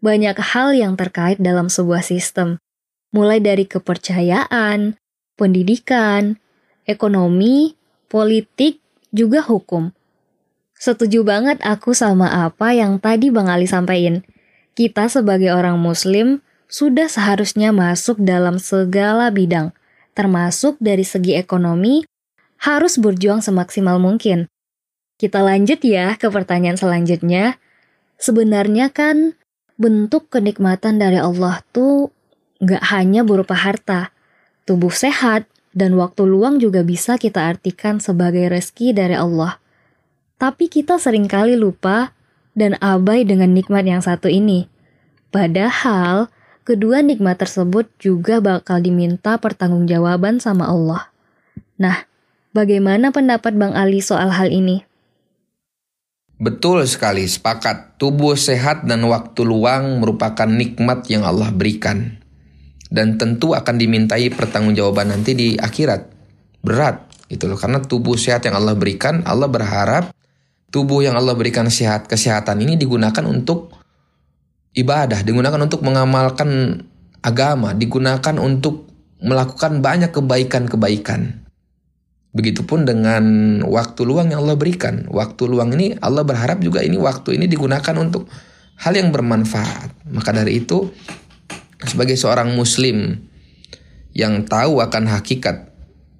Banyak 0.00 0.40
hal 0.40 0.72
yang 0.72 0.96
terkait 0.96 1.36
dalam 1.36 1.68
sebuah 1.68 2.00
sistem, 2.00 2.56
mulai 3.12 3.44
dari 3.44 3.68
kepercayaan, 3.68 4.96
pendidikan, 5.36 6.40
ekonomi, 6.88 7.76
politik, 8.08 8.80
juga 9.12 9.44
hukum. 9.44 9.92
Setuju 10.80 11.28
banget 11.28 11.60
aku 11.60 11.92
sama 11.92 12.48
apa 12.48 12.72
yang 12.72 12.96
tadi 12.96 13.28
Bang 13.28 13.52
Ali 13.52 13.68
sampaikan. 13.68 14.24
Kita 14.72 15.12
sebagai 15.12 15.52
orang 15.52 15.76
muslim 15.76 16.40
sudah 16.72 17.04
seharusnya 17.04 17.68
masuk 17.68 18.16
dalam 18.16 18.56
segala 18.56 19.28
bidang, 19.28 19.76
termasuk 20.12 20.76
dari 20.78 21.04
segi 21.04 21.36
ekonomi, 21.36 22.04
harus 22.62 22.96
berjuang 23.00 23.42
semaksimal 23.42 23.98
mungkin. 23.98 24.46
Kita 25.18 25.42
lanjut 25.42 25.82
ya 25.82 26.14
ke 26.18 26.30
pertanyaan 26.30 26.78
selanjutnya. 26.78 27.58
Sebenarnya 28.18 28.90
kan 28.90 29.34
bentuk 29.78 30.30
kenikmatan 30.30 31.02
dari 31.02 31.18
Allah 31.18 31.62
tuh 31.74 32.14
gak 32.62 32.94
hanya 32.94 33.26
berupa 33.26 33.58
harta, 33.58 34.14
tubuh 34.62 34.94
sehat, 34.94 35.50
dan 35.74 35.98
waktu 35.98 36.28
luang 36.28 36.62
juga 36.62 36.84
bisa 36.86 37.18
kita 37.18 37.42
artikan 37.50 37.98
sebagai 37.98 38.46
rezeki 38.46 38.94
dari 38.94 39.16
Allah. 39.18 39.58
Tapi 40.38 40.68
kita 40.70 41.00
sering 41.00 41.26
kali 41.26 41.58
lupa 41.58 42.14
dan 42.52 42.76
abai 42.78 43.24
dengan 43.24 43.50
nikmat 43.56 43.86
yang 43.88 44.04
satu 44.04 44.28
ini. 44.28 44.68
Padahal, 45.32 46.28
kedua 46.62 47.02
nikmat 47.02 47.38
tersebut 47.38 47.90
juga 47.98 48.38
bakal 48.38 48.82
diminta 48.82 49.38
pertanggungjawaban 49.38 50.38
sama 50.38 50.70
Allah. 50.70 51.10
Nah, 51.78 52.06
bagaimana 52.54 53.10
pendapat 53.10 53.54
Bang 53.58 53.74
Ali 53.74 53.98
soal 53.98 54.30
hal 54.30 54.50
ini? 54.50 54.86
Betul 56.42 56.82
sekali, 56.90 57.22
sepakat. 57.22 58.02
Tubuh 58.02 58.34
sehat 58.34 58.82
dan 58.82 59.06
waktu 59.06 59.46
luang 59.46 60.02
merupakan 60.02 60.50
nikmat 60.50 61.06
yang 61.06 61.22
Allah 61.22 61.54
berikan. 61.54 62.18
Dan 62.90 63.14
tentu 63.14 63.54
akan 63.54 63.78
dimintai 63.78 64.26
pertanggungjawaban 64.34 65.14
nanti 65.14 65.38
di 65.38 65.48
akhirat. 65.54 66.10
Berat 66.66 67.26
gitu 67.30 67.46
loh. 67.46 67.54
Karena 67.54 67.78
tubuh 67.78 68.18
sehat 68.18 68.42
yang 68.42 68.58
Allah 68.58 68.74
berikan, 68.74 69.22
Allah 69.22 69.46
berharap 69.46 70.10
tubuh 70.74 71.04
yang 71.04 71.14
Allah 71.14 71.38
berikan 71.38 71.70
sehat 71.70 72.10
kesehatan 72.10 72.58
ini 72.64 72.74
digunakan 72.74 73.22
untuk 73.28 73.70
ibadah, 74.72 75.20
digunakan 75.24 75.60
untuk 75.60 75.84
mengamalkan 75.84 76.82
agama, 77.20 77.72
digunakan 77.76 78.36
untuk 78.40 78.88
melakukan 79.22 79.80
banyak 79.84 80.10
kebaikan-kebaikan. 80.10 81.46
Begitupun 82.32 82.88
dengan 82.88 83.24
waktu 83.68 84.08
luang 84.08 84.32
yang 84.32 84.40
Allah 84.40 84.56
berikan. 84.56 85.04
Waktu 85.12 85.42
luang 85.52 85.76
ini 85.76 86.00
Allah 86.00 86.24
berharap 86.24 86.64
juga 86.64 86.80
ini 86.80 86.96
waktu 86.96 87.36
ini 87.36 87.44
digunakan 87.44 87.92
untuk 88.00 88.24
hal 88.80 88.96
yang 88.96 89.12
bermanfaat. 89.12 90.08
Maka 90.08 90.32
dari 90.32 90.64
itu 90.64 90.88
sebagai 91.84 92.16
seorang 92.16 92.56
muslim 92.56 93.20
yang 94.16 94.48
tahu 94.48 94.80
akan 94.80 95.12
hakikat 95.12 95.72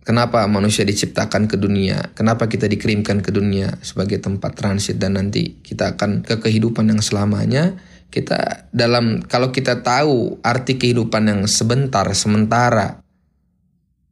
Kenapa 0.02 0.42
manusia 0.50 0.82
diciptakan 0.82 1.47
ke 1.47 1.54
dunia? 1.54 2.11
Kenapa 2.18 2.50
kita 2.50 2.66
dikirimkan 2.66 3.23
ke 3.23 3.30
dunia 3.30 3.78
sebagai 3.87 4.18
tempat 4.18 4.59
transit 4.59 4.99
dan 4.99 5.14
nanti 5.14 5.62
kita 5.62 5.94
akan 5.94 6.26
ke 6.26 6.42
kehidupan 6.42 6.90
yang 6.90 6.99
selamanya? 6.99 7.78
Kita 8.12 8.69
dalam 8.69 9.25
kalau 9.25 9.49
kita 9.49 9.81
tahu 9.81 10.45
arti 10.45 10.76
kehidupan 10.76 11.33
yang 11.33 11.40
sebentar, 11.49 12.04
sementara, 12.12 13.00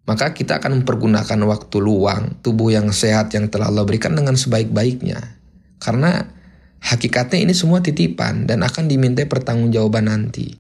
maka 0.09 0.33
kita 0.33 0.57
akan 0.57 0.81
mempergunakan 0.83 1.41
waktu 1.45 1.77
luang, 1.79 2.41
tubuh 2.41 2.73
yang 2.73 2.89
sehat 2.97 3.31
yang 3.37 3.53
telah 3.53 3.69
Allah 3.69 3.85
berikan 3.85 4.17
dengan 4.17 4.41
sebaik-baiknya. 4.41 5.21
Karena 5.77 6.25
hakikatnya 6.81 7.45
ini 7.45 7.53
semua 7.53 7.85
titipan 7.85 8.49
dan 8.49 8.65
akan 8.65 8.89
dimintai 8.89 9.29
pertanggungjawaban 9.29 10.09
nanti. 10.09 10.57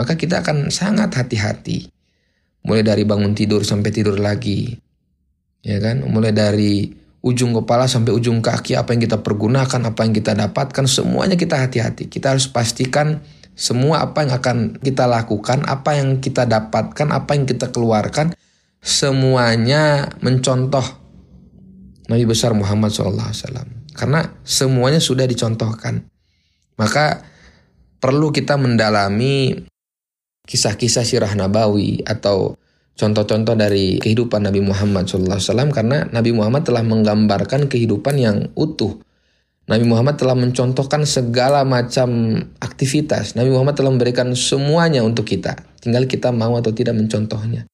maka 0.00 0.16
kita 0.16 0.40
akan 0.40 0.72
sangat 0.72 1.12
hati-hati. 1.12 1.92
Mulai 2.64 2.80
dari 2.80 3.04
bangun 3.04 3.36
tidur 3.36 3.68
sampai 3.68 3.92
tidur 3.92 4.16
lagi. 4.16 4.72
Ya 5.60 5.76
kan? 5.76 6.00
Mulai 6.08 6.32
dari 6.32 6.88
ujung 7.20 7.52
kepala 7.52 7.84
sampai 7.84 8.16
ujung 8.16 8.40
kaki 8.40 8.76
apa 8.76 8.96
yang 8.96 9.04
kita 9.04 9.20
pergunakan, 9.20 9.80
apa 9.84 10.00
yang 10.04 10.14
kita 10.16 10.32
dapatkan, 10.32 10.84
semuanya 10.88 11.36
kita 11.36 11.60
hati-hati. 11.60 12.08
Kita 12.08 12.32
harus 12.32 12.48
pastikan 12.48 13.20
semua 13.52 14.00
apa 14.00 14.24
yang 14.24 14.32
akan 14.32 14.56
kita 14.80 15.04
lakukan, 15.04 15.68
apa 15.68 16.00
yang 16.00 16.24
kita 16.24 16.48
dapatkan, 16.48 17.08
apa 17.12 17.30
yang 17.36 17.44
kita 17.44 17.68
keluarkan, 17.68 18.32
semuanya 18.80 20.08
mencontoh 20.24 20.84
Nabi 22.08 22.24
besar 22.24 22.56
Muhammad 22.56 22.90
SAW. 22.90 23.92
Karena 23.92 24.24
semuanya 24.42 24.98
sudah 24.98 25.28
dicontohkan. 25.28 26.08
Maka 26.80 27.20
perlu 28.00 28.32
kita 28.32 28.56
mendalami 28.56 29.68
kisah-kisah 30.48 31.04
sirah 31.04 31.32
nabawi 31.36 32.00
atau 32.02 32.56
contoh-contoh 33.00 33.56
dari 33.56 33.96
kehidupan 33.96 34.44
Nabi 34.44 34.60
Muhammad 34.60 35.08
SAW 35.08 35.72
karena 35.72 36.04
Nabi 36.12 36.36
Muhammad 36.36 36.68
telah 36.68 36.84
menggambarkan 36.84 37.72
kehidupan 37.72 38.20
yang 38.20 38.36
utuh. 38.52 39.00
Nabi 39.64 39.88
Muhammad 39.88 40.20
telah 40.20 40.36
mencontohkan 40.36 41.08
segala 41.08 41.64
macam 41.64 42.36
aktivitas. 42.60 43.38
Nabi 43.38 43.54
Muhammad 43.54 43.78
telah 43.78 43.88
memberikan 43.88 44.28
semuanya 44.36 45.00
untuk 45.00 45.24
kita. 45.24 45.56
Tinggal 45.80 46.04
kita 46.04 46.28
mau 46.34 46.58
atau 46.60 46.74
tidak 46.76 46.98
mencontohnya. 46.98 47.64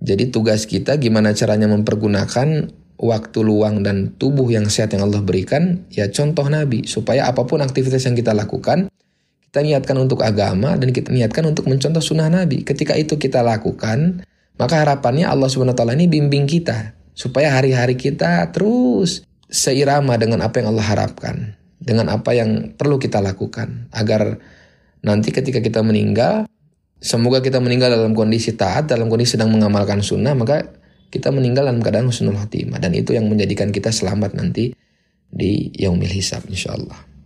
Jadi 0.00 0.34
tugas 0.34 0.66
kita 0.66 0.98
gimana 0.98 1.36
caranya 1.36 1.68
mempergunakan 1.70 2.72
waktu 2.98 3.38
luang 3.46 3.86
dan 3.86 4.18
tubuh 4.18 4.50
yang 4.50 4.66
sehat 4.66 4.96
yang 4.96 5.06
Allah 5.06 5.22
berikan, 5.22 5.86
ya 5.92 6.10
contoh 6.10 6.46
Nabi. 6.50 6.88
Supaya 6.88 7.30
apa 7.30 7.46
pun 7.46 7.62
aktivitas 7.62 8.08
yang 8.08 8.18
kita 8.18 8.34
lakukan, 8.34 8.90
kita 9.48 9.64
niatkan 9.64 9.96
untuk 9.96 10.20
agama 10.20 10.76
dan 10.76 10.92
kita 10.92 11.08
niatkan 11.08 11.48
untuk 11.48 11.64
mencontoh 11.72 12.04
sunnah 12.04 12.28
Nabi. 12.28 12.68
Ketika 12.68 12.92
itu 13.00 13.16
kita 13.16 13.40
lakukan, 13.40 14.20
maka 14.60 14.84
harapannya 14.84 15.24
Allah 15.24 15.48
SWT 15.48 15.80
ini 15.96 16.04
bimbing 16.04 16.44
kita 16.44 16.92
supaya 17.16 17.56
hari-hari 17.56 17.96
kita 17.96 18.44
terus 18.52 19.24
seirama 19.48 20.20
dengan 20.20 20.44
apa 20.44 20.60
yang 20.60 20.76
Allah 20.76 20.84
harapkan, 20.84 21.56
dengan 21.80 22.12
apa 22.12 22.36
yang 22.36 22.76
perlu 22.76 23.00
kita 23.00 23.24
lakukan 23.24 23.88
agar 23.96 24.36
nanti 25.00 25.32
ketika 25.32 25.64
kita 25.64 25.80
meninggal, 25.80 26.44
semoga 27.00 27.40
kita 27.40 27.56
meninggal 27.56 27.88
dalam 27.88 28.12
kondisi 28.12 28.52
taat, 28.52 28.92
dalam 28.92 29.08
kondisi 29.08 29.40
sedang 29.40 29.48
mengamalkan 29.48 30.04
sunnah, 30.04 30.36
maka 30.36 30.76
kita 31.08 31.32
meninggal 31.32 31.64
dalam 31.64 31.80
keadaan 31.80 32.12
husnul 32.12 32.36
khotimah 32.36 32.84
dan 32.84 32.92
itu 32.92 33.16
yang 33.16 33.24
menjadikan 33.32 33.72
kita 33.72 33.88
selamat 33.88 34.36
nanti 34.36 34.76
di 35.32 35.72
yaumil 35.72 36.12
hisab 36.12 36.44
insyaallah. 36.44 37.17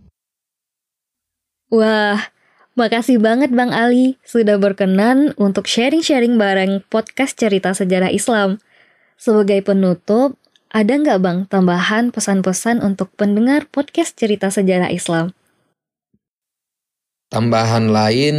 Wah, 1.73 2.29
makasih 2.77 3.17
banget 3.17 3.49
Bang 3.49 3.73
Ali 3.73 4.21
sudah 4.21 4.61
berkenan 4.61 5.33
untuk 5.41 5.65
sharing-sharing 5.65 6.37
bareng 6.37 6.85
podcast 6.85 7.33
cerita 7.33 7.73
sejarah 7.73 8.13
Islam. 8.13 8.61
Sebagai 9.17 9.65
penutup, 9.65 10.37
ada 10.69 10.93
nggak 10.93 11.17
Bang 11.17 11.49
tambahan 11.49 12.13
pesan-pesan 12.13 12.85
untuk 12.85 13.09
pendengar 13.17 13.65
podcast 13.73 14.13
cerita 14.13 14.53
sejarah 14.53 14.93
Islam? 14.93 15.33
Tambahan 17.33 17.89
lain, 17.89 18.37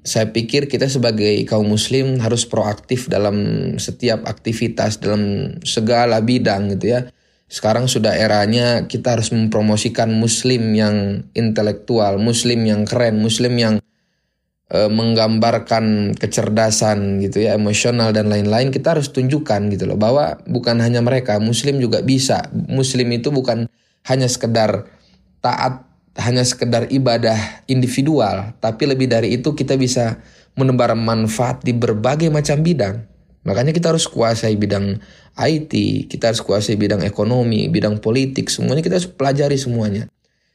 saya 0.00 0.32
pikir 0.32 0.64
kita 0.64 0.88
sebagai 0.88 1.44
kaum 1.44 1.68
muslim 1.68 2.24
harus 2.24 2.48
proaktif 2.48 3.04
dalam 3.04 3.36
setiap 3.76 4.24
aktivitas, 4.24 4.96
dalam 4.96 5.60
segala 5.60 6.24
bidang 6.24 6.72
gitu 6.72 6.96
ya 6.96 7.04
sekarang 7.52 7.84
sudah 7.84 8.16
eranya 8.16 8.88
kita 8.88 9.12
harus 9.12 9.28
mempromosikan 9.28 10.08
muslim 10.08 10.72
yang 10.72 11.28
intelektual, 11.36 12.16
muslim 12.16 12.64
yang 12.64 12.88
keren, 12.88 13.20
muslim 13.20 13.52
yang 13.60 13.74
e, 14.72 14.88
menggambarkan 14.88 16.16
kecerdasan 16.16 17.20
gitu 17.20 17.44
ya, 17.44 17.52
emosional 17.60 18.16
dan 18.16 18.32
lain-lain. 18.32 18.72
Kita 18.72 18.96
harus 18.96 19.12
tunjukkan 19.12 19.68
gitu 19.68 19.84
loh 19.84 20.00
bahwa 20.00 20.40
bukan 20.48 20.80
hanya 20.80 21.04
mereka, 21.04 21.36
muslim 21.44 21.76
juga 21.76 22.00
bisa. 22.00 22.48
Muslim 22.72 23.12
itu 23.12 23.28
bukan 23.28 23.68
hanya 24.08 24.32
sekedar 24.32 24.88
taat, 25.44 25.84
hanya 26.24 26.48
sekedar 26.48 26.88
ibadah 26.88 27.36
individual, 27.68 28.56
tapi 28.64 28.88
lebih 28.88 29.12
dari 29.12 29.36
itu 29.36 29.52
kita 29.52 29.76
bisa 29.76 30.24
menebar 30.56 30.96
manfaat 30.96 31.60
di 31.60 31.76
berbagai 31.76 32.32
macam 32.32 32.64
bidang. 32.64 33.11
Makanya 33.42 33.74
kita 33.74 33.90
harus 33.90 34.06
kuasai 34.06 34.54
bidang 34.54 35.02
IT, 35.34 35.72
kita 36.06 36.30
harus 36.30 36.42
kuasai 36.46 36.78
bidang 36.78 37.02
ekonomi, 37.02 37.66
bidang 37.66 37.98
politik, 37.98 38.46
semuanya 38.46 38.82
kita 38.84 39.02
harus 39.02 39.10
pelajari 39.10 39.58
semuanya. 39.58 40.06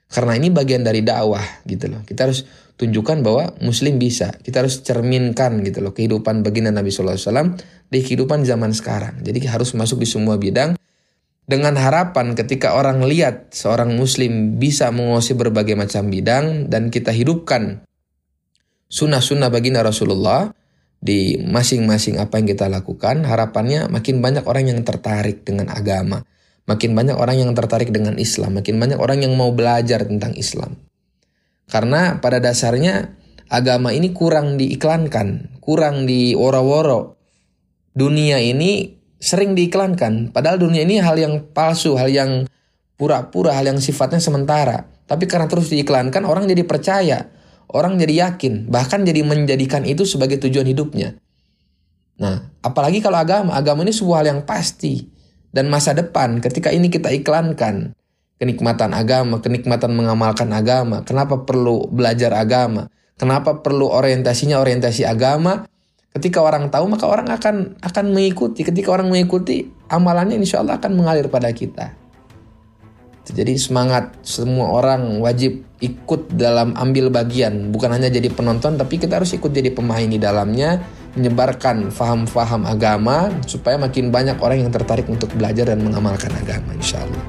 Karena 0.07 0.39
ini 0.39 0.47
bagian 0.47 0.87
dari 0.87 1.03
dakwah 1.03 1.43
gitu 1.67 1.91
loh. 1.91 2.01
Kita 2.07 2.31
harus 2.31 2.47
tunjukkan 2.79 3.27
bahwa 3.27 3.51
muslim 3.59 3.99
bisa. 3.99 4.31
Kita 4.39 4.63
harus 4.63 4.79
cerminkan 4.79 5.59
gitu 5.67 5.83
loh 5.83 5.91
kehidupan 5.91 6.47
baginda 6.47 6.71
Nabi 6.71 6.95
SAW 6.95 7.59
di 7.91 7.99
kehidupan 7.99 8.47
zaman 8.47 8.71
sekarang. 8.71 9.19
Jadi 9.19 9.43
harus 9.51 9.75
masuk 9.75 9.99
di 9.99 10.07
semua 10.07 10.39
bidang 10.39 10.79
dengan 11.47 11.75
harapan 11.79 12.35
ketika 12.35 12.75
orang 12.75 13.03
lihat 13.03 13.55
seorang 13.55 13.95
muslim 13.95 14.59
bisa 14.59 14.91
menguasai 14.91 15.35
berbagai 15.35 15.75
macam 15.79 16.11
bidang 16.11 16.67
dan 16.71 16.91
kita 16.91 17.15
hidupkan 17.15 17.87
sunnah-sunnah 18.87 19.47
baginda 19.47 19.83
Rasulullah, 19.83 20.51
di 20.97 21.37
masing-masing 21.37 22.17
apa 22.17 22.41
yang 22.41 22.47
kita 22.49 22.65
lakukan, 22.67 23.21
harapannya 23.23 23.85
makin 23.87 24.19
banyak 24.19 24.43
orang 24.49 24.73
yang 24.73 24.81
tertarik 24.81 25.45
dengan 25.45 25.69
agama, 25.69 26.25
makin 26.65 26.97
banyak 26.97 27.15
orang 27.15 27.37
yang 27.37 27.51
tertarik 27.53 27.93
dengan 27.93 28.17
Islam, 28.17 28.57
makin 28.57 28.81
banyak 28.81 28.97
orang 28.97 29.21
yang 29.21 29.33
mau 29.37 29.53
belajar 29.53 30.03
tentang 30.03 30.33
Islam. 30.33 30.75
Karena 31.67 32.17
pada 32.17 32.41
dasarnya 32.41 33.13
agama 33.47 33.93
ini 33.93 34.11
kurang 34.15 34.57
diiklankan, 34.57 35.59
kurang 35.61 36.09
di 36.09 36.33
woro-woro. 36.33 37.19
Dunia 37.97 38.37
ini 38.41 38.97
sering 39.17 39.57
diiklankan, 39.57 40.29
padahal 40.33 40.61
dunia 40.61 40.85
ini 40.85 41.01
hal 41.01 41.17
yang 41.17 41.49
palsu, 41.53 41.97
hal 41.97 42.09
yang 42.09 42.45
pura-pura, 42.97 43.53
hal 43.57 43.73
yang 43.73 43.79
sifatnya 43.81 44.21
sementara. 44.21 44.85
Tapi 45.07 45.25
karena 45.29 45.47
terus 45.49 45.69
diiklankan, 45.69 46.25
orang 46.25 46.49
jadi 46.49 46.63
percaya 46.67 47.36
Orang 47.67 47.99
jadi 47.99 48.31
yakin, 48.31 48.71
bahkan 48.71 49.03
jadi 49.03 49.27
menjadikan 49.27 49.83
itu 49.83 50.07
sebagai 50.07 50.39
tujuan 50.39 50.63
hidupnya. 50.63 51.19
Nah, 52.17 52.49
apalagi 52.63 53.03
kalau 53.03 53.19
agama, 53.19 53.53
agama 53.53 53.83
ini 53.83 53.91
sebuah 53.91 54.23
hal 54.23 54.27
yang 54.37 54.41
pasti. 54.47 55.11
Dan 55.51 55.67
masa 55.67 55.91
depan 55.91 56.39
ketika 56.39 56.71
ini 56.71 56.87
kita 56.87 57.11
iklankan, 57.11 57.91
kenikmatan 58.37 58.93
agama, 58.93 59.41
kenikmatan 59.41 59.91
mengamalkan 59.93 60.47
agama, 60.53 61.01
kenapa 61.03 61.43
perlu 61.43 61.89
belajar 61.89 62.31
agama, 62.37 62.87
kenapa 63.17 63.59
perlu 63.65 63.89
orientasinya 63.89 64.61
orientasi 64.61 65.03
agama, 65.03 65.65
ketika 66.13 66.39
orang 66.41 66.69
tahu 66.69 66.87
maka 66.87 67.05
orang 67.09 67.27
akan 67.29 67.77
akan 67.81 68.05
mengikuti, 68.13 68.63
ketika 68.63 68.93
orang 68.93 69.09
mengikuti, 69.09 69.69
amalannya 69.89 70.37
insya 70.37 70.61
Allah 70.61 70.77
akan 70.77 70.93
mengalir 70.93 71.27
pada 71.27 71.49
kita. 71.51 71.93
Jadi 73.27 73.59
semangat 73.59 74.15
semua 74.23 74.71
orang 74.71 75.19
wajib 75.19 75.67
ikut 75.83 76.31
dalam 76.31 76.71
ambil 76.79 77.11
bagian, 77.11 77.75
bukan 77.75 77.91
hanya 77.91 78.07
jadi 78.07 78.31
penonton 78.31 78.79
tapi 78.79 78.95
kita 78.95 79.19
harus 79.19 79.35
ikut 79.35 79.51
jadi 79.51 79.75
pemain 79.75 80.07
di 80.07 80.15
dalamnya, 80.15 80.79
menyebarkan 81.19 81.91
faham-faham 81.91 82.63
agama 82.63 83.27
supaya 83.43 83.75
makin 83.75 84.15
banyak 84.15 84.39
orang 84.39 84.63
yang 84.63 84.71
tertarik 84.71 85.09
untuk 85.11 85.27
belajar 85.35 85.67
dan 85.75 85.83
mengamalkan 85.83 86.31
agama 86.39 86.71
insya 86.71 87.03
Allah. 87.03 87.25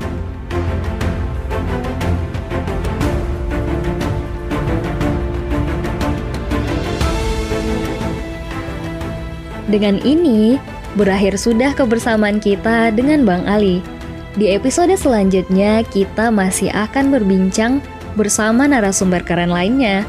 Dengan 9.69 10.01
ini, 10.01 10.57
berakhir 10.97 11.37
sudah 11.37 11.77
kebersamaan 11.77 12.41
kita 12.41 12.89
dengan 12.97 13.29
Bang 13.29 13.45
Ali. 13.45 13.98
Di 14.39 14.55
episode 14.55 14.95
selanjutnya, 14.95 15.83
kita 15.83 16.31
masih 16.31 16.71
akan 16.71 17.11
berbincang 17.11 17.83
bersama 18.15 18.71
narasumber 18.71 19.19
keren 19.27 19.51
lainnya. 19.51 20.07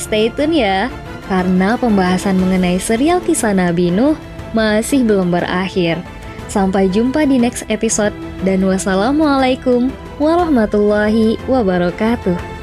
Stay 0.00 0.32
tune 0.32 0.56
ya, 0.56 0.88
karena 1.28 1.76
pembahasan 1.76 2.40
mengenai 2.40 2.80
serial 2.80 3.20
kisah 3.20 3.52
Nabi 3.52 3.92
Nuh 3.92 4.16
masih 4.56 5.04
belum 5.04 5.28
berakhir. 5.28 6.00
Sampai 6.48 6.88
jumpa 6.88 7.28
di 7.28 7.36
next 7.36 7.68
episode, 7.68 8.16
dan 8.48 8.64
wassalamualaikum 8.64 9.92
warahmatullahi 10.16 11.36
wabarakatuh. 11.44 12.55